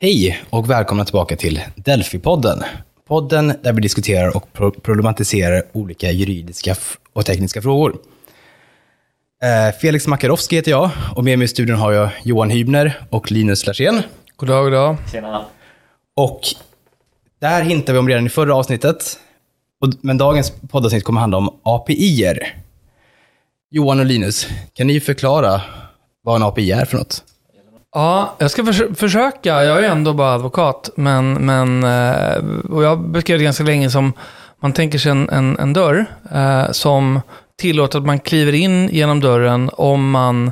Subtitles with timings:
[0.00, 2.62] Hej och välkomna tillbaka till Delphi-podden.
[3.08, 6.74] Podden där vi diskuterar och pro- problematiserar olika juridiska
[7.12, 7.98] och tekniska frågor.
[9.42, 13.30] Eh, Felix Makarowski heter jag och med mig i studion har jag Johan Hybner och
[13.32, 14.02] Linus Larsén.
[14.36, 14.96] God dag, god dag.
[15.12, 15.44] Tjena.
[16.16, 16.40] Och
[17.40, 19.18] det här hintar vi om redan i förra avsnittet.
[20.00, 22.54] Men dagens poddavsnitt kommer handla om API-er.
[23.70, 25.60] Johan och Linus, kan ni förklara
[26.22, 27.24] vad en API är för något?
[27.98, 29.64] Ja, jag ska förs- försöka.
[29.64, 30.90] Jag är ju ändå bara advokat.
[30.96, 34.12] Men, men, eh, och jag beskrev det ganska länge som,
[34.60, 37.20] man tänker sig en, en, en dörr eh, som
[37.60, 40.50] tillåter att man kliver in genom dörren om man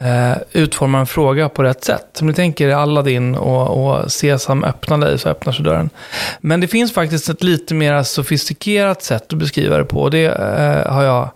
[0.00, 2.18] eh, utformar en fråga på rätt sätt.
[2.20, 5.90] Om ni tänker Aladdin och, och Sesam öppnar dig så öppnar sig dörren.
[6.40, 10.00] Men det finns faktiskt ett lite mer sofistikerat sätt att beskriva det på.
[10.00, 11.30] och Det eh, har jag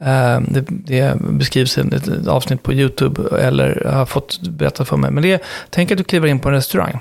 [0.00, 5.10] Ehm, det, det beskrivs i ett avsnitt på YouTube eller har fått berättat för mig.
[5.10, 5.40] Men det är,
[5.70, 7.00] tänk att du kliver in på en restaurang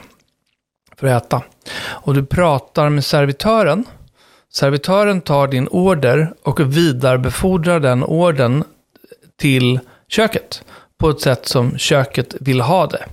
[0.97, 1.41] för att äta.
[1.79, 3.85] Och du pratar med servitören.
[4.53, 8.63] Servitören tar din order och vidarebefordrar den ordern
[9.39, 10.63] till köket
[10.97, 13.05] på ett sätt som köket vill ha det.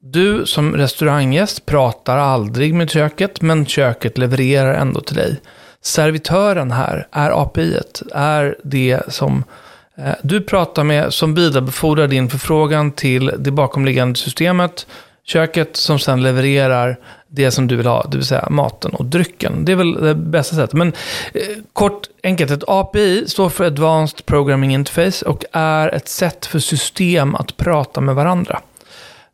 [0.00, 5.40] Du som restauranggäst pratar aldrig med köket, men köket levererar ändå till dig.
[5.86, 7.80] Servitören här är API,
[8.14, 9.44] är det som
[9.96, 14.86] eh, du pratar med som vidarebefordrar din förfrågan till det bakomliggande systemet,
[15.24, 16.96] köket som sedan levererar
[17.28, 19.64] det som du vill ha, det vill säga maten och drycken.
[19.64, 20.72] Det är väl det bästa sättet.
[20.72, 20.88] Men
[21.34, 26.58] eh, kort enkelt, ett API står för Advanced Programming Interface och är ett sätt för
[26.58, 28.60] system att prata med varandra.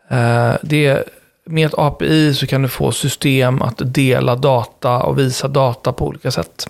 [0.08, 1.04] Eh, det
[1.52, 6.06] med ett API så kan du få system att dela data och visa data på
[6.06, 6.66] olika sätt.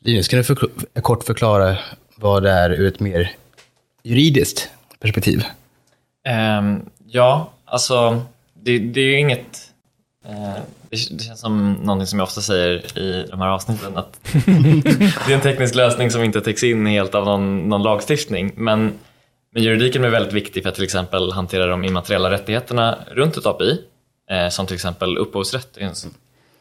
[0.00, 1.76] Linus, kan du förkl- kort förklara
[2.16, 3.32] vad det är ur ett mer
[4.02, 5.44] juridiskt perspektiv?
[6.28, 8.22] Ehm, ja, alltså
[8.54, 9.70] det, det är ju inget...
[10.24, 14.20] eh, det, det känns som någonting som jag ofta säger i de här avsnitten att
[15.26, 18.52] det är en teknisk lösning som inte täcks in helt av någon, någon lagstiftning.
[18.56, 18.92] Men,
[19.54, 23.46] men juridiken är väldigt viktig för att till exempel hantera de immateriella rättigheterna runt ett
[23.46, 23.78] API.
[24.30, 25.94] Eh, som till exempel upphovsrätt, är en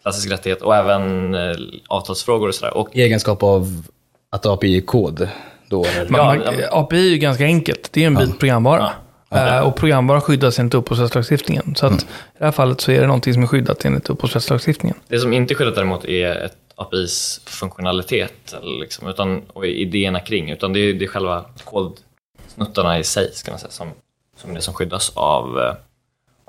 [0.01, 1.55] klassisk rättighet, och även eh,
[1.87, 2.77] avtalsfrågor och sådär.
[2.77, 3.83] Och I egenskap av
[4.29, 5.29] att API är kod
[5.69, 5.85] då?
[5.85, 6.09] Eller?
[6.09, 6.67] Man, Ja, man, ja.
[6.71, 7.89] API är ju ganska enkelt.
[7.93, 8.91] Det är en bit programvara.
[9.31, 11.75] Eh, och programvara skyddas enligt upphovsrättslagstiftningen.
[11.75, 12.05] Så att i
[12.37, 14.97] det här fallet så är det någonting som är skyddat enligt upphovsrättslagstiftningen.
[15.07, 20.51] Det som inte är skyddat däremot är ett APIs funktionalitet liksom, utan, och idéerna kring,
[20.51, 23.91] utan det är, det är själva kodsnuttarna i sig ska man säga, som,
[24.37, 25.73] som är det som skyddas av, eh,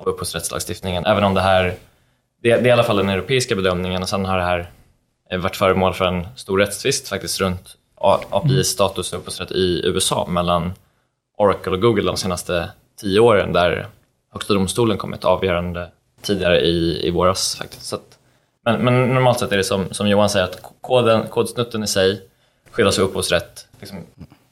[0.01, 1.07] av upphovsrättslagstiftningen.
[1.07, 1.65] Även om det här,
[2.43, 4.71] det, det är i alla fall den europeiska bedömningen och sen har det här
[5.31, 9.81] eh, varit föremål för en stor rättstvist faktiskt runt A- APIs status och upphovsrätt i
[9.85, 10.73] USA mellan
[11.39, 13.89] Oracle och Google de senaste tio åren där
[14.33, 15.91] Högsta domstolen kom med ett avgörande
[16.23, 17.83] tidigare i, i våras faktiskt.
[17.83, 18.19] Så att,
[18.65, 22.23] men, men normalt sett är det som, som Johan säger att koden, kodsnutten i sig
[22.71, 23.67] skyddas av upphovsrätt.
[23.81, 23.99] Liksom,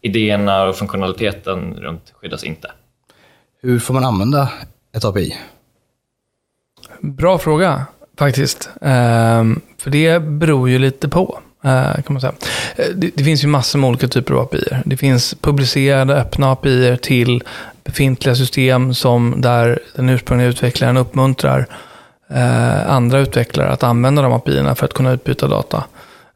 [0.01, 2.73] idéerna och funktionaliteten runt skyddas inte.
[3.63, 4.51] Hur får man använda
[4.97, 5.37] ett API?
[7.01, 7.87] Bra fråga
[8.19, 8.71] faktiskt.
[8.83, 11.39] Ehm, för det beror ju lite på.
[11.65, 12.33] eh, kan man säga.
[12.77, 14.59] Eh, det, det finns ju massor med olika typer av API.
[14.59, 14.83] -er.
[14.85, 17.43] Det finns publicerade öppna API -er till
[17.85, 21.67] befintliga system som där den ursprungliga utvecklaren uppmuntrar
[22.31, 25.85] eh, andra utvecklare att använda de API -erna för att kunna utbyta data.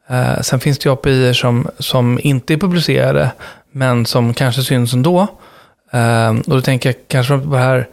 [0.09, 3.31] Eh, sen finns det ju API -er som, som inte är publicerade
[3.71, 5.27] men som kanske syns ändå.
[5.91, 7.87] Eh, och då tänker jag kanske på det här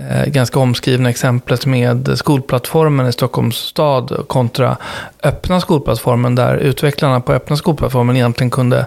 [0.00, 4.76] Eh, ganska omskrivna exemplet med skolplattformen i Stockholms stad kontra
[5.22, 8.86] öppna skolplattformen där utvecklarna på öppna skolplattformen egentligen kunde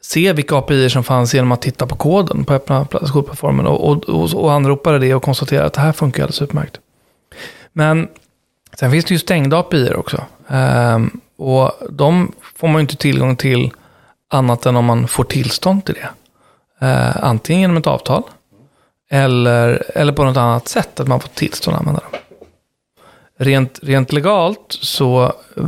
[0.00, 4.04] se vilka API som fanns genom att titta på koden på öppna skolplattformen och, och,
[4.08, 6.80] och, och anropade det och konstaterade att det här funkar alldeles utmärkt.
[7.72, 8.08] Men
[8.74, 10.24] sen finns det ju stängda API också.
[10.48, 13.70] Ehm, och de får man ju inte tillgång till
[14.28, 16.10] annat än om man får tillstånd till det.
[16.86, 18.22] Ehm, antingen genom ett avtal
[19.10, 22.20] eller, eller på något annat sätt, att man får tillstånd att använda dem.
[23.38, 25.24] Rent, rent legalt så
[25.56, 25.64] eh,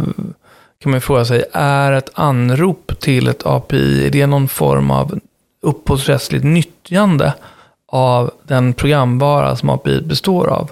[0.78, 4.90] kan man ju fråga sig, är ett anrop till ett API, är det någon form
[4.90, 5.18] av
[5.62, 7.34] upphovsrättsligt nyttjande
[7.86, 10.70] av den programvara som API består av?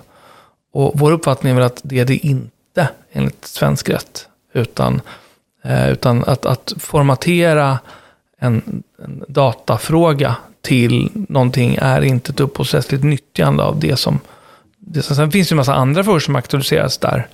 [0.73, 4.29] Och vår uppfattning är väl att det är det inte, enligt svensk rätt.
[4.53, 5.01] Utan,
[5.65, 7.79] eh, utan att, att formatera
[8.39, 14.21] en, en datafråga till någonting är inte ett upphovsrättsligt nyttjande av det som...
[14.79, 17.29] Det, som- sen finns det ju en massa andra frågor som aktualiseras där.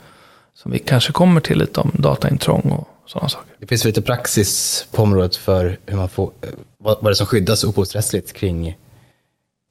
[0.55, 3.53] Som vi kanske kommer till lite om dataintrång och sådana saker.
[3.61, 6.31] Det finns lite praxis på området för hur man får,
[6.79, 8.77] vad, vad det som skyddas upphovsrättsligt kring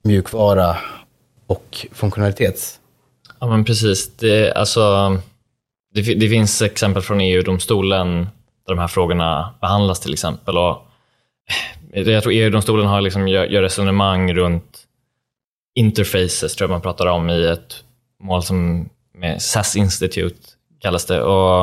[0.03, 0.77] mjukvara
[1.47, 2.79] och funktionalitet.
[3.39, 4.11] Ja, men precis.
[4.17, 4.81] Det, alltså,
[5.93, 8.21] det, det finns exempel från EU-domstolen
[8.67, 10.57] där de här frågorna behandlas till exempel.
[10.57, 10.87] Och
[11.93, 14.81] Eh, jag tror EU-domstolen har liksom, gör, gör resonemang runt
[15.75, 17.83] interfaces, tror jag man pratar om i ett
[18.19, 20.39] mål som med SAS Institute
[20.79, 21.21] kallas det.
[21.21, 21.61] Och,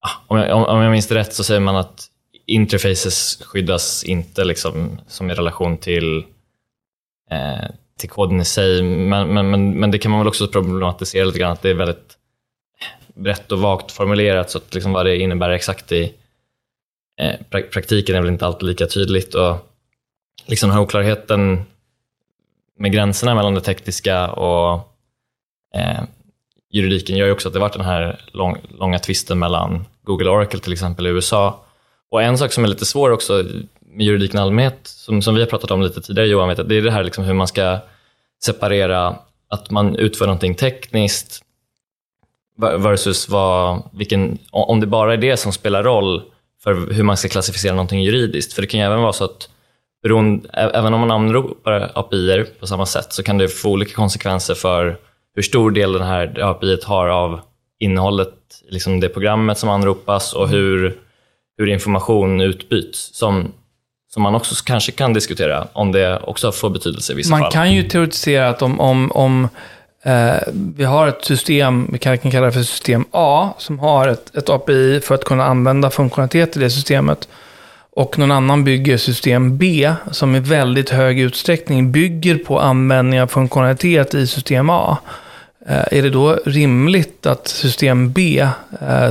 [0.00, 2.08] ah, om, jag, om jag minns det rätt så säger man att
[2.46, 6.24] interfaces skyddas inte liksom, som i relation till,
[7.30, 7.68] eh,
[7.98, 8.82] till koden i sig.
[8.82, 11.74] Men, men, men, men, det kan man väl också problematisera lite grann, att det är
[11.74, 12.16] väldigt
[13.14, 16.14] brett och vagt formulerat, så att liksom vad det innebär exakt i
[17.22, 19.34] eh, praktiken är väl inte alltid lika tydligt.
[19.34, 19.56] Och
[20.46, 21.64] liksom den här oklarheten
[22.78, 24.74] med gränserna mellan det tekniska och
[25.74, 26.02] eh,
[26.70, 30.36] juridiken gör ju också att det varit den här lång, långa tvisten mellan Google och
[30.36, 31.64] Oracle till exempel i USA.
[32.10, 33.44] Och en sak som är lite svår också
[33.80, 36.74] med juridiken i allmänhet, som, som vi har pratat om lite tidigare Johan, vet, det
[36.74, 37.78] är det här liksom hur man ska
[38.44, 39.16] separera
[39.48, 41.42] att man utför någonting tekniskt
[42.78, 46.31] versus vad, vilken, om det bara är det som spelar roll
[46.64, 48.52] för hur man ska klassificera någonting juridiskt.
[48.52, 49.48] För det kan ju även vara så att
[50.02, 54.54] beroende, även om man anropar API på samma sätt så kan det få olika konsekvenser
[54.54, 54.96] för
[55.34, 57.40] hur stor del den här API har av
[57.80, 58.34] innehållet
[58.68, 60.98] liksom det programmet som anropas och hur,
[61.58, 63.10] hur information utbyts.
[63.14, 63.52] Som,
[64.14, 67.44] som man också kanske kan diskutera om det också får betydelse i vissa man fall.
[67.44, 69.48] Man kan ju teoretisera att om, om, om
[70.02, 70.42] Eh,
[70.76, 74.36] vi har ett system, vi kan, kan kalla det för system A, som har ett,
[74.36, 77.28] ett API för att kunna använda funktionalitet i det systemet.
[77.94, 83.26] Och någon annan bygger system B, som i väldigt hög utsträckning bygger på användning av
[83.26, 84.98] funktionalitet i system A.
[85.66, 88.48] Eh, är det då rimligt att system B,
[88.80, 89.10] eh,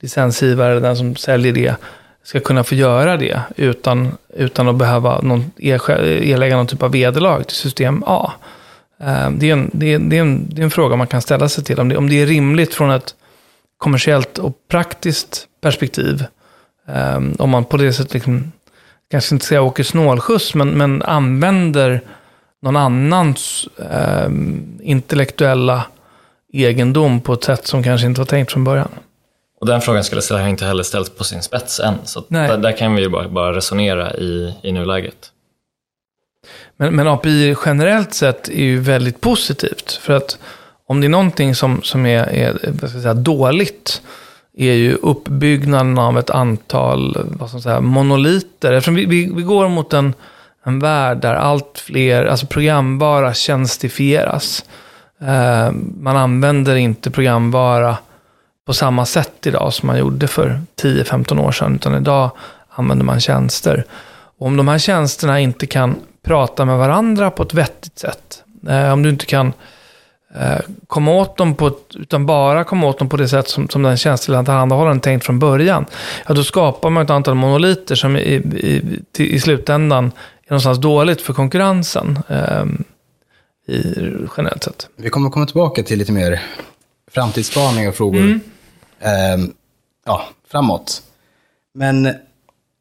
[0.00, 1.74] licensgivare, den som säljer det,
[2.22, 7.42] ska kunna få göra det utan, utan att behöva någon, erlägga någon typ av vederlag
[7.42, 8.32] till system A?
[9.00, 11.22] Eh, det är, en, det, är, det, är en, det är en fråga man kan
[11.22, 11.80] ställa sig till.
[11.80, 13.14] Om det, om det är rimligt från ett
[13.78, 16.24] kommersiellt och praktiskt perspektiv.
[17.38, 18.52] Om man på det sättet, liksom,
[19.10, 22.00] kanske inte säga åker snålskjuts, men, men använder
[22.62, 24.30] någon annans eh,
[24.82, 25.86] intellektuella
[26.52, 28.88] egendom på ett sätt som kanske inte var tänkt från början.
[29.60, 32.76] Och den frågan skulle jag inte heller ställt på sin spets än, så där, där,
[32.76, 35.30] kan vi ju bara, bara resonera i, i nuläget.
[36.76, 40.38] Men, men API generellt sett är ju väldigt positivt, för att
[40.86, 44.02] om det är någonting som, som är, är vad ska jag säga, dåligt,
[44.56, 48.72] är ju uppbyggnaden av ett antal vad ska jag säga, monoliter.
[48.72, 50.14] Eftersom vi, vi, vi går mot en
[50.64, 54.64] en värld där allt fler, alltså programvara tjänstifieras.
[55.20, 57.96] Eh, man använder inte programvara
[58.66, 62.30] på samma sätt idag som man gjorde för 10-15 år sedan, utan idag
[62.68, 63.84] använder man tjänster.
[64.38, 68.92] Och om de här tjänsterna inte kan prata med varandra på ett vettigt sätt, eh,
[68.92, 69.52] om du inte kan
[70.34, 73.68] eh, komma åt dem på ett, utan bara komma åt dem på det sätt som,
[73.68, 75.86] som den tjänstetillhandahållaren tänkt från början,
[76.26, 80.12] ja då skapar man ett antal monoliter som i, i, i, i slutändan
[80.46, 82.64] är någonstans dåligt för konkurrensen eh,
[83.74, 83.94] i,
[84.36, 84.88] generellt sett.
[84.96, 86.42] Vi kommer komma tillbaka till lite mer
[87.10, 88.40] framtidsspaning och frågor mm.
[89.00, 89.46] eh,
[90.06, 91.02] ja, framåt.
[91.74, 92.04] Men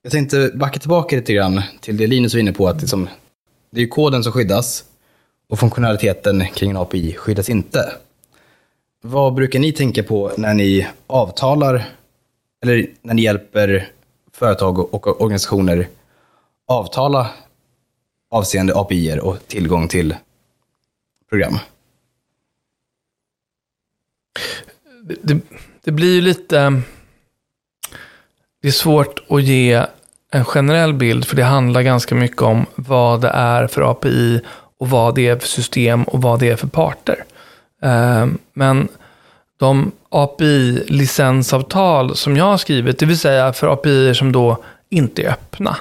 [0.01, 3.09] jag tänkte backa tillbaka lite grann till det Linus var inne på, att liksom,
[3.73, 4.85] det är koden som skyddas
[5.49, 7.93] och funktionaliteten kring en API skyddas inte.
[9.01, 11.86] Vad brukar ni tänka på när ni avtalar
[12.63, 13.91] eller när ni hjälper
[14.31, 15.88] företag och organisationer
[16.67, 17.29] avtala
[18.29, 20.15] avseende API och tillgång till
[21.29, 21.57] program?
[25.21, 25.39] Det,
[25.83, 26.81] det blir ju lite...
[28.62, 29.86] Det är svårt att ge
[30.33, 34.41] en generell bild, för det handlar ganska mycket om vad det är för API
[34.79, 37.23] och vad det är för system och vad det är för parter.
[37.81, 38.87] Ehm, men
[39.59, 45.29] de API-licensavtal som jag har skrivit, det vill säga för API som då inte är
[45.29, 45.77] öppna,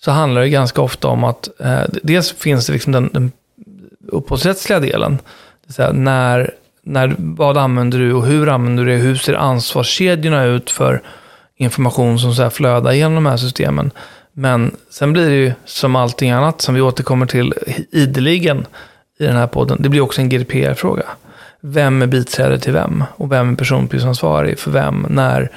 [0.00, 3.32] så handlar det ganska ofta om att eh, dels finns det liksom den, den
[4.08, 5.18] upphovsrättsliga delen.
[5.66, 8.98] Det säga, när, när, vad använder du och hur använder du det?
[8.98, 11.02] Hur ser ansvarskedjorna ut för
[11.60, 13.90] information som så här flödar genom de här systemen?
[14.32, 17.54] Men sen blir det ju som allting annat som vi återkommer till
[17.90, 18.66] ideligen
[19.18, 19.82] i den här podden.
[19.82, 21.04] Det blir också en GDPR-fråga.
[21.60, 23.04] Vem är biträde till vem?
[23.16, 25.06] Och vem är personuppgiftsansvarig för vem?
[25.08, 25.50] När,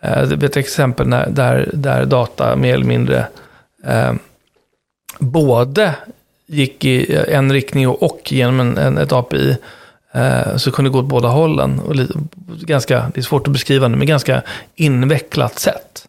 [0.00, 3.26] eh, det är ett exempel när, där, där data mer eller mindre
[3.84, 4.12] eh,
[5.18, 5.94] både
[6.46, 9.56] gick i en riktning och, och genom en, en, ett API.
[10.16, 11.80] Eh, så kunde det gå åt båda hållen.
[11.80, 11.96] Och
[12.60, 14.42] ganska, det är svårt att beskriva det, men ganska
[14.74, 16.08] invecklat sätt.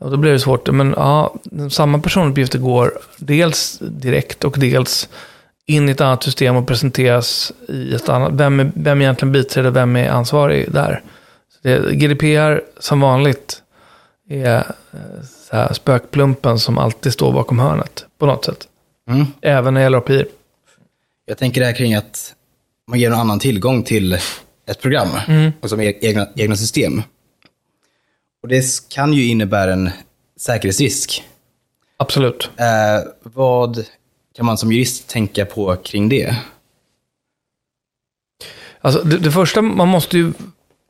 [0.00, 0.70] Och då blir det svårt.
[0.70, 1.34] Men ja,
[1.70, 5.08] samma personuppgifter går dels direkt och dels
[5.66, 8.32] in i ett annat system och presenteras i ett annat.
[8.32, 11.02] Vem, är, vem egentligen biträder och vem är ansvarig där?
[11.52, 13.62] Så det, GDPR som vanligt
[14.28, 14.62] är eh,
[15.50, 18.68] så här, spökplumpen som alltid står bakom hörnet på något sätt.
[19.10, 19.26] Mm.
[19.40, 20.24] Även när det gäller API.
[21.26, 22.34] Jag tänker det här kring att
[22.88, 24.18] man ger någon annan tillgång till
[24.66, 25.08] ett program,
[25.60, 27.02] och som e- egna, egna system.
[28.42, 29.90] Och det kan ju innebära en
[30.40, 31.24] säkerhetsrisk.
[31.96, 32.50] Absolut.
[32.56, 33.84] Eh, vad
[34.36, 36.36] kan man som jurist tänka på kring det?
[38.80, 40.32] Alltså, det, det första, man måste ju,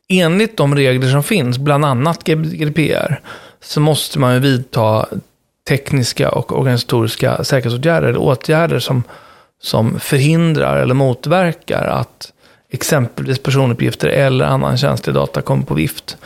[0.08, 3.20] enligt de regler som finns, bland annat GDPR,
[3.60, 5.08] så måste man ju vidta
[5.68, 9.02] tekniska och organisatoriska säkerhetsåtgärder, eller åtgärder som,
[9.60, 12.32] som förhindrar eller motverkar att
[12.70, 16.16] exempelvis personuppgifter eller annan känslig data kommer på vift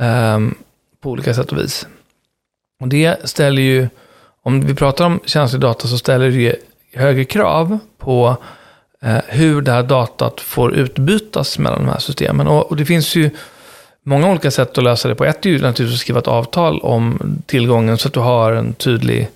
[0.00, 0.38] eh,
[1.02, 1.86] på olika sätt och vis.
[2.80, 3.88] Och det ställer ju,
[4.42, 6.56] om vi pratar om känslig data så ställer det
[6.92, 8.36] högre krav på
[9.02, 12.46] eh, hur det här datat får utbytas mellan de här systemen.
[12.46, 13.30] Och, och det finns ju
[14.02, 15.24] många olika sätt att lösa det på.
[15.24, 18.74] Ett är ju naturligtvis att skriva ett avtal om tillgången så att du har en
[18.74, 19.26] tydlig eh,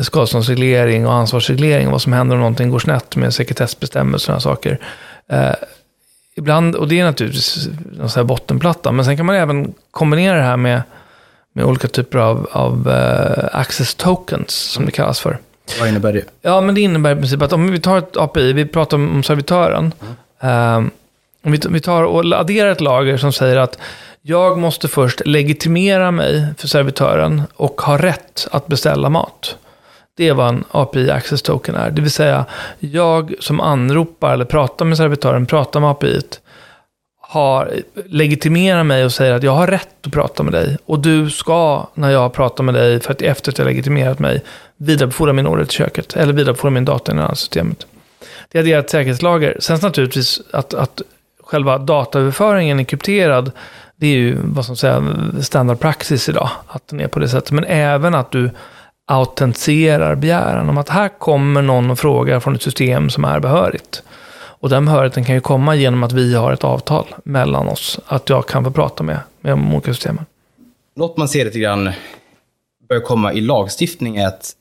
[0.00, 1.90] skadeståndsreglering och ansvarsreglering.
[1.90, 4.78] Vad som händer om någonting går snett med sekretessbestämmelser och sådana saker.
[5.28, 5.54] Eh,
[6.36, 7.68] ibland, och det är naturligtvis
[8.00, 10.82] en sån här bottenplatta, men sen kan man även kombinera det här med,
[11.52, 15.38] med olika typer av, av eh, access tokens, som det kallas för.
[15.80, 16.24] Vad innebär det?
[16.42, 19.14] Ja, men det innebär i princip att om vi tar ett API, vi pratar om,
[19.14, 19.92] om servitören.
[20.40, 20.90] Ehm,
[21.42, 23.78] om vi, tar och adderar ett lager som säger att
[24.22, 29.56] jag måste först legitimera mig för servitören och ha rätt att beställa mat.
[30.16, 31.90] Det är vad en API Access Token är.
[31.90, 32.44] Det vill säga,
[32.78, 36.20] jag som anropar eller pratar med servitören, pratar med API,
[37.20, 37.72] har,
[38.06, 40.76] legitimerar mig och säger att jag har rätt att prata med dig.
[40.86, 44.42] Och du ska, när jag pratar med dig, för att efter att jag legitimerat mig,
[44.76, 46.16] vidarebefordra min order till köket.
[46.16, 47.86] Eller vidarebefordra min data i det andra systemet.
[48.52, 49.56] Det är ett säkerhetslager.
[49.60, 51.02] Sen naturligtvis att, att
[51.52, 53.50] själva dataöverföringen är krypterad.
[53.96, 55.02] Det är ju vad som säger
[55.40, 56.50] standardpraxis idag.
[56.66, 57.52] Att den är på det sättet.
[57.52, 58.50] Men även att du
[59.06, 64.02] autentiserar begäran om att här kommer någon och frågar från ett system som är behörigt.
[64.34, 68.00] Och den behörigheten kan ju komma genom att vi har ett avtal mellan oss.
[68.06, 70.24] Att jag kan få prata med, med de olika systemen.
[70.96, 71.92] Något man ser lite grann
[72.88, 74.52] börjar komma i lagstiftning är att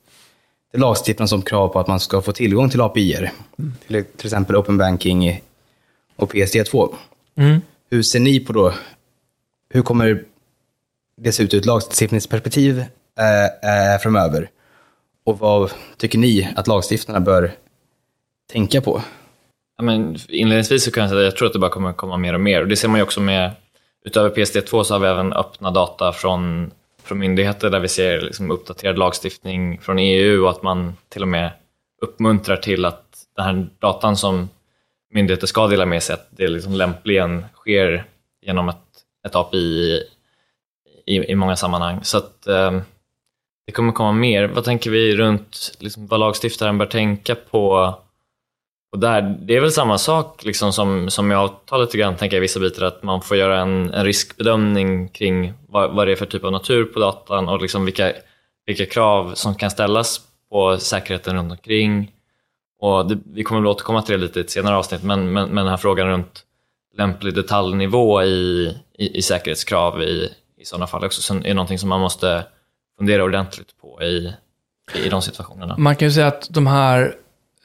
[0.74, 3.32] det lagstiftas som krav på att man ska få tillgång till API-er.
[3.88, 5.42] Till, till exempel Open Banking
[6.22, 6.96] och PSD2.
[7.38, 7.62] Mm.
[7.90, 8.74] Hur ser ni på då,
[9.70, 10.24] hur kommer
[11.18, 12.80] det se ut ur ett lagstiftningsperspektiv
[13.20, 14.50] eh, eh, framöver?
[15.26, 17.52] Och vad tycker ni att lagstiftarna bör
[18.52, 19.02] tänka på?
[19.78, 22.18] Ja, men inledningsvis så kan jag säga att jag tror att det bara kommer komma
[22.18, 22.62] mer och mer.
[22.62, 23.52] Och det ser man ju också med,
[24.06, 26.72] utöver PSD2 så har vi även öppna data från,
[27.04, 31.28] från myndigheter där vi ser liksom uppdaterad lagstiftning från EU och att man till och
[31.28, 31.52] med
[32.02, 33.04] uppmuntrar till att
[33.36, 34.50] den här datan som
[35.12, 38.06] myndigheter ska dela med sig, att det liksom lämpligen sker
[38.42, 38.78] genom ett,
[39.28, 42.00] ett API i, i, i många sammanhang.
[42.04, 42.82] Så att eh,
[43.66, 44.48] det kommer komma mer.
[44.48, 47.96] Vad tänker vi runt liksom, vad lagstiftaren bör tänka på
[48.92, 52.38] och där, det är väl samma sak liksom som, som jag avtalet lite grann, tänker
[52.38, 56.12] jag i vissa bitar, att man får göra en, en riskbedömning kring vad, vad det
[56.12, 58.14] är för typ av natur på datan och liksom vilka,
[58.66, 62.12] vilka krav som kan ställas på säkerheten runt omkring.
[62.82, 65.50] Och det, vi kommer väl återkomma till det lite i ett senare avsnitt, men, men,
[65.50, 66.44] men den här frågan runt
[66.98, 72.00] lämplig detaljnivå i, i, i säkerhetskrav i, i sådana fall också är någonting som man
[72.00, 72.44] måste
[72.98, 74.34] fundera ordentligt på i,
[75.06, 75.76] i de situationerna.
[75.78, 77.16] Man kan ju säga att de här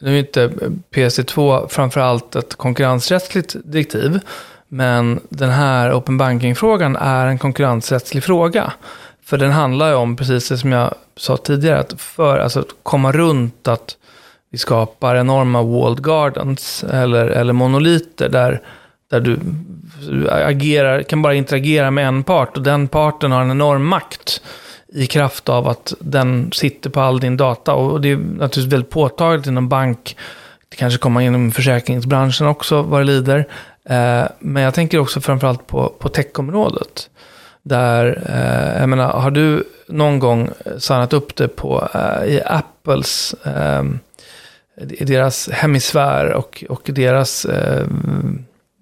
[0.00, 0.52] nu är inte
[0.90, 4.20] PC2 framförallt ett konkurrensrättsligt direktiv,
[4.68, 8.72] men den här open banking-frågan är en konkurrensrättslig fråga.
[9.24, 12.74] För den handlar ju om, precis det som jag sa tidigare, att för alltså, att
[12.82, 13.96] komma runt att
[14.50, 18.62] vi skapar enorma walled gardens eller, eller monoliter där,
[19.10, 19.38] där du,
[20.08, 24.40] du agerar, kan bara interagera med en part och den parten har en enorm makt
[24.88, 27.74] i kraft av att den sitter på all din data.
[27.74, 30.16] Och det är naturligtvis väldigt påtagligt inom bank.
[30.68, 33.38] Det kanske kommer inom försäkringsbranschen också vad det lider.
[33.88, 37.10] Eh, men jag tänker också framförallt på, på techområdet.
[37.62, 43.34] Där, eh, jag menar, har du någon gång signat upp det på, eh, i Apples,
[43.44, 43.98] ehm,
[44.84, 47.86] deras hemisfär och, och deras eh,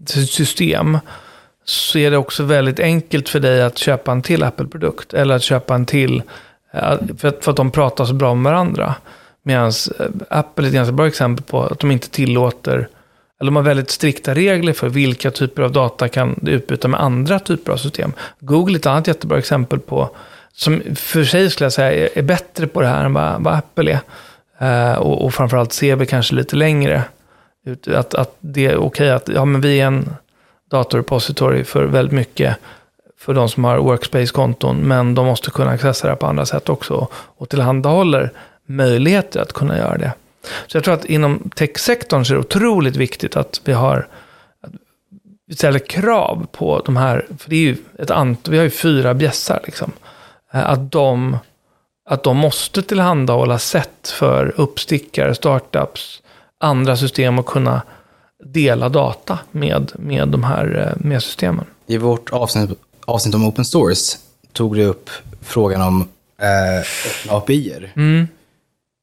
[0.07, 0.99] system
[1.65, 5.15] så är det också väldigt enkelt för dig att köpa en till Apple-produkt.
[5.15, 6.23] Eller att köpa en till,
[6.73, 8.95] eh, för att, för att de pratar så bra med varandra.
[9.43, 12.89] Medan eh, Apple är ett ganska bra exempel på att de inte tillåter,
[13.41, 17.01] eller de har väldigt strikta regler för vilka typer av data kan du utbyta med
[17.01, 18.13] andra typer av system.
[18.41, 20.11] Google är ett annat jättebra exempel på,
[20.53, 23.93] som för sig skulle jag säga är bättre på det här än vad, vad Apple
[23.93, 24.01] är.
[24.65, 27.03] Eh, och, och framförallt ser vi kanske lite längre.
[27.95, 30.17] Att, att det är okej att ja, men vi är en
[30.71, 32.57] datorrepository för väldigt mycket
[33.19, 37.09] för de som har workspace-konton, men de måste kunna accessa det på andra sätt också
[37.13, 38.31] och tillhandahåller
[38.67, 40.13] möjligheter att kunna göra det.
[40.67, 44.09] Så jag tror att inom techsektorn så är det otroligt viktigt att vi har
[44.61, 44.73] att
[45.47, 48.71] vi ställer krav på de här, för det är ju ett antal, vi har ju
[48.71, 49.93] fyra bjässar liksom,
[50.53, 51.39] eh, att de,
[52.11, 56.23] att de måste tillhandahålla sätt för uppstickare, startups,
[56.61, 57.83] andra system att kunna
[58.45, 61.65] dela data med, med de här eh, med systemen.
[61.87, 62.71] I vårt avsnitt,
[63.05, 64.19] avsnitt om open source
[64.53, 65.11] tog du upp
[65.43, 66.09] frågan om
[66.41, 67.93] eh, API-er.
[67.97, 68.29] Mm.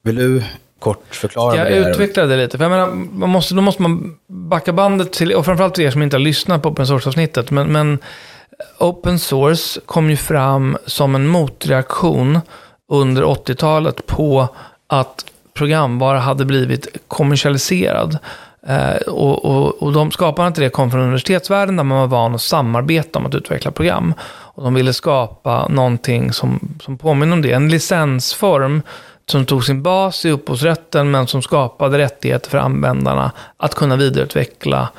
[0.04, 0.44] Vill du
[0.80, 1.90] kort förklara Jag vad det är?
[1.90, 2.58] utvecklade det lite.
[2.58, 5.92] För jag menar, man måste, då måste man backa bandet till, och framförallt till er
[5.92, 7.52] som inte har lyssnat på open source-avsnittet.
[7.52, 8.00] Men, men
[8.80, 12.40] open source kom ju fram som en motreaktion
[12.92, 14.48] under 80-talet på
[14.88, 18.18] att programvara hade blivit kommersialiserad.
[18.68, 22.36] Eh, och, och, och de skaparna till det kom från universitetsvärlden där man var van
[22.36, 24.14] att samarbeta om att utveckla program.
[24.30, 27.52] Och de ville skapa någonting som, som påminner om det.
[27.52, 28.82] En licensform
[29.26, 34.90] som tog sin bas i upphovsrätten men som skapade rättigheter för användarna att kunna vidareutveckla,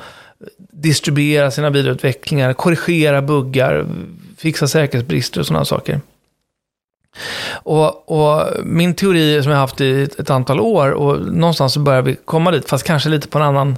[0.71, 3.85] distribuera sina vidareutvecklingar, korrigera buggar,
[4.37, 6.01] fixa säkerhetsbrister och sådana saker.
[7.53, 11.79] Och, och, min teori som jag har haft i ett, antal år och någonstans så
[11.79, 13.77] börjar vi komma dit, fast kanske lite på en annan,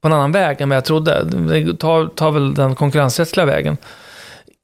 [0.00, 1.24] på en annan väg än vad jag trodde.
[1.24, 3.76] Det tar, tar väl den konkurrensrättsliga vägen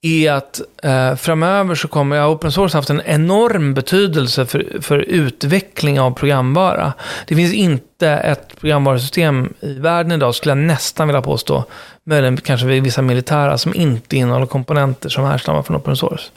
[0.03, 4.99] är att eh, framöver så kommer ja, open source haft en enorm betydelse för, för
[4.99, 6.93] utveckling av programvara.
[7.27, 11.65] Det finns inte ett programvarusystem i världen idag, skulle jag nästan vilja påstå,
[12.05, 16.31] möjligen kanske vissa militära, som inte innehåller komponenter som härstammar från open source.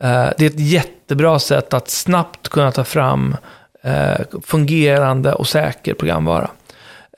[0.00, 3.36] Eh, det är ett jättebra sätt att snabbt kunna ta fram
[3.82, 6.50] eh, fungerande och säker programvara.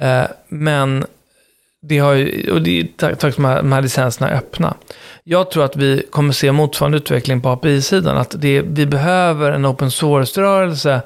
[0.00, 1.04] Eh, men
[1.83, 4.75] det har ju, och det är tack vare de här licenserna är öppna.
[5.25, 8.16] Jag tror att vi kommer se motsvarande utveckling på API-sidan.
[8.16, 11.00] Att det, vi behöver en open source-rörelse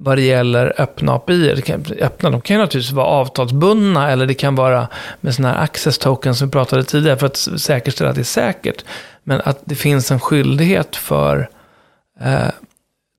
[0.00, 1.54] vad det gäller öppna API.
[1.54, 4.88] Det kan, öppna, de kan ju naturligtvis vara avtalsbundna eller det kan vara
[5.20, 8.24] med sådana här access tokens som vi pratade tidigare för att säkerställa att det är
[8.24, 8.84] säkert.
[9.28, 11.48] Men att det finns en skyldighet för
[12.20, 12.50] eh,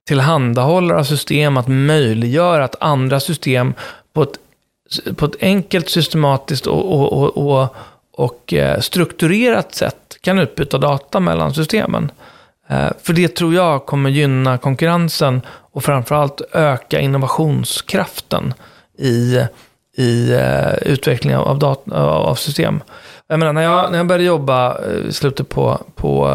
[0.08, 3.74] tillhandahållare av system att möjliggöra att andra system
[4.14, 4.40] på ett,
[5.16, 7.76] på ett enkelt, systematiskt och, och, och, och
[8.20, 12.12] och eh, strukturerat sätt kan utbyta data mellan systemen.
[12.68, 18.54] Eh, för det tror jag kommer gynna konkurrensen och framförallt öka innovationskraften
[18.98, 19.40] i,
[19.98, 22.82] i eh, utvecklingen av, data, av system.
[23.32, 26.28] Jag menar, när, jag, när jag började jobba i slutet på, på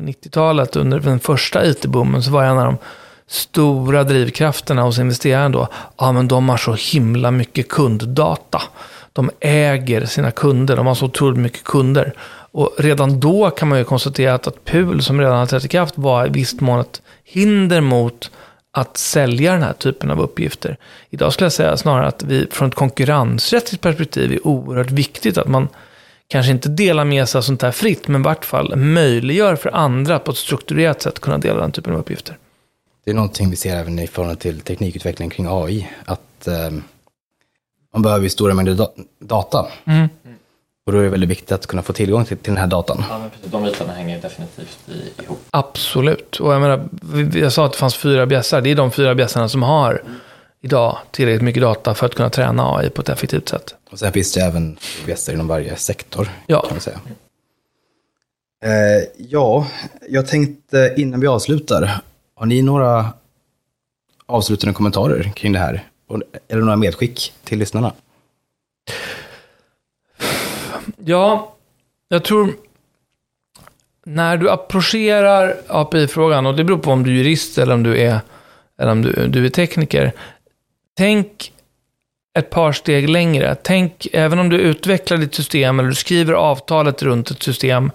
[0.00, 2.76] 90-talet under den första it-boomen så var jag en av de
[3.26, 5.68] stora drivkrafterna hos investeraren då.
[5.96, 8.62] Ja, men de har så himla mycket kunddata
[9.16, 10.76] de äger sina kunder.
[10.76, 12.12] De har så otroligt mycket kunder.
[12.52, 15.68] Och redan då kan man ju konstatera att, att PUL, som redan har trätt i
[15.68, 18.30] kraft, var i visst mån ett hinder mot
[18.72, 20.76] att sälja den här typen av uppgifter.
[21.10, 25.48] Idag skulle jag säga snarare att vi från ett konkurrensrättsligt perspektiv är oerhört viktigt att
[25.48, 25.68] man
[26.28, 29.74] kanske inte delar med sig av sånt här fritt, men i vart fall möjliggör för
[29.74, 32.38] andra på ett strukturerat sätt kunna dela den typen av uppgifter.
[33.04, 36.70] Det är någonting vi ser även i förhållande till teknikutveckling kring AI, att eh,
[37.92, 39.66] man behöver ju stora mängder da data.
[39.84, 40.08] Mm.
[40.86, 43.04] Och då är det väldigt viktigt att kunna få tillgång till, till den här datan.
[43.10, 43.50] Ja, men precis.
[43.50, 44.78] De bitarna hänger definitivt
[45.22, 45.38] ihop.
[45.50, 46.40] Absolut.
[46.40, 46.88] Och jag menar,
[47.38, 48.60] jag sa att det fanns fyra bjässar.
[48.60, 50.20] Det är de fyra bjässarna som har mm.
[50.66, 53.74] Idag tillräckligt mycket data för att kunna träna AI på ett effektivt sätt.
[53.90, 54.76] Och sen finns det även
[55.06, 56.28] bjässar inom varje sektor.
[56.46, 56.60] Ja.
[56.60, 57.00] Kan man säga.
[58.64, 59.66] Eh, ja,
[60.08, 62.00] jag tänkte innan vi avslutar,
[62.34, 63.12] har ni några
[64.26, 65.84] avslutande kommentarer kring det här?
[66.48, 67.92] Eller några medskick till lyssnarna?
[70.96, 71.54] Ja,
[72.08, 72.54] jag tror
[74.04, 78.00] när du approcherar API-frågan, och det beror på om du är jurist eller om du
[78.00, 78.20] är,
[78.78, 80.12] eller om du, du är tekniker.
[80.96, 81.52] Tänk
[82.38, 83.56] ett par steg längre.
[83.62, 87.90] Tänk, även om du utvecklar ditt system eller du skriver avtalet runt ett system,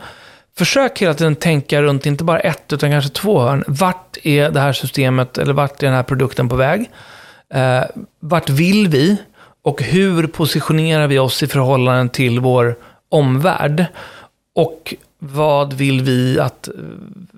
[0.57, 3.63] försök hela tiden tänka runt inte bara ett, utan kanske två hörn.
[3.67, 6.89] Vart är det här systemet, eller vart är den här produkten på väg?
[7.53, 7.83] Eh,
[8.19, 9.17] vart vill vi?
[9.63, 12.75] Och hur positionerar vi oss i förhållande till vår
[13.09, 13.85] omvärld?
[14.55, 16.73] Och vad vill vi att eh,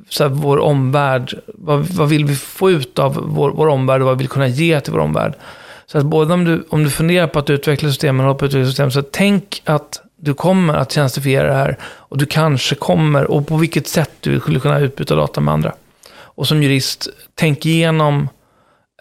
[0.09, 4.07] så här, vår omvärld, vad, vad, vill vi få ut av vår, vår omvärld och
[4.07, 5.33] vad vill vi kunna ge till vår omvärld?
[5.85, 8.49] Så att både om du, om du funderar på att utveckla systemen, eller på att
[8.49, 13.31] utveckla system, så tänk att du kommer att tjänstifiera det här och du kanske kommer,
[13.31, 15.73] och på vilket sätt du skulle kunna utbyta data med andra.
[16.15, 18.29] Och som jurist, tänk igenom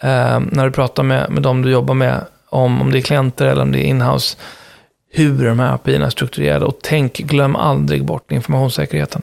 [0.02, 3.46] eh, när du pratar med, med de du jobbar med, om, om det är klienter
[3.46, 4.36] eller om det är inhouse,
[5.12, 6.64] hur de här API är strukturerade.
[6.64, 9.22] Och tänk, glöm aldrig bort informationssäkerheten.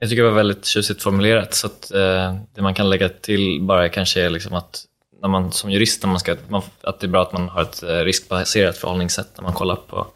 [0.00, 1.54] Jag tycker det var väldigt tjusigt formulerat.
[1.54, 4.84] Så att, eh, det man kan lägga till bara kanske är liksom att
[5.22, 7.62] när man som jurist, när man ska, man, att det är bra att man har
[7.62, 10.06] ett eh, riskbaserat förhållningssätt när man kollar på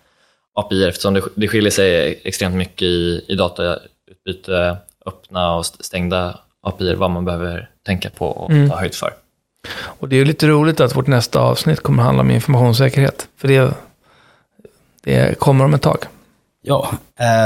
[0.55, 6.95] API eftersom det, det skiljer sig extremt mycket i, i datautbyte, öppna och stängda API,
[6.95, 8.71] vad man behöver tänka på och Mm.
[8.71, 9.11] ta höjd för.
[9.83, 13.29] Och det är ju lite roligt att vårt nästa avsnitt kommer handla om informationssäkerhet.
[13.37, 13.75] För det,
[15.07, 15.99] det kommer om ett tag.
[16.62, 16.88] Ja,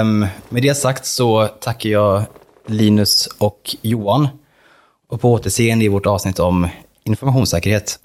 [0.01, 2.23] um, med det sagt så tackar jag
[2.67, 4.29] Linus och Johan.
[5.09, 6.69] Och på återseende i vårt avsnitt om
[7.05, 7.99] informationssäkerhet.